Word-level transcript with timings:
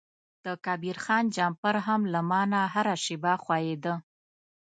د 0.45 0.47
کبیر 0.65 0.97
خان 1.03 1.23
جمپر 1.35 1.75
هم 1.85 2.01
له 2.13 2.19
ما 2.29 2.41
نه 2.51 2.61
هره 2.73 2.95
شیبه 3.05 3.33
ښویده. 3.43 3.93